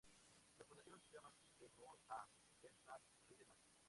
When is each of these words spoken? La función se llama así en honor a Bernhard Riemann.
La 0.57 0.65
función 0.65 0.99
se 1.03 1.11
llama 1.13 1.29
así 1.29 1.63
en 1.63 1.71
honor 1.77 1.99
a 2.09 2.25
Bernhard 2.59 3.01
Riemann. 3.29 3.61